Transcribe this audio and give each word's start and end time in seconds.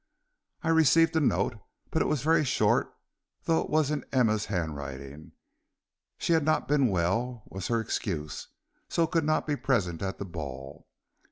"I 0.63 0.69
received 0.69 1.15
a 1.15 1.19
note, 1.19 1.59
but 1.91 2.01
it 2.01 2.07
was 2.07 2.23
very 2.23 2.43
short, 2.43 2.91
though 3.43 3.61
it 3.61 3.69
was 3.69 3.91
in 3.91 4.03
Emma's 4.11 4.45
handwriting. 4.47 5.33
She 6.17 6.33
had 6.33 6.43
not 6.43 6.67
been 6.67 6.87
well, 6.87 7.43
was 7.45 7.67
her 7.67 7.79
excuse, 7.79 8.47
and 8.83 8.93
so 8.93 9.05
could 9.05 9.25
not 9.25 9.45
be 9.45 9.55
present 9.55 10.01
at 10.01 10.17
the 10.17 10.25
ball. 10.25 10.87